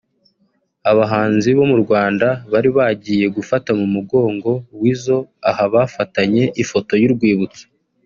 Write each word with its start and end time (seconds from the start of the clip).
Abahanzi 0.91 1.49
bo 1.57 1.65
mu 1.71 1.77
Rwanda 1.83 2.27
bari 2.51 2.69
bagiye 2.77 3.25
gufata 3.35 3.69
mu 3.79 3.85
mugongo 3.95 4.51
Weasel 4.79 5.21
aha 5.49 5.63
bafatanye 5.73 6.43
ifoto 6.63 6.93
y'urwibutso 7.03 7.63